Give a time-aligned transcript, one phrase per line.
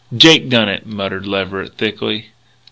[0.17, 2.29] "Jake done it," muttered Leverett, thickly.